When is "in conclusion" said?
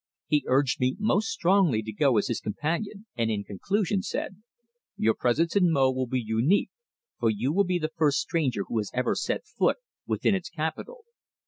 3.29-4.01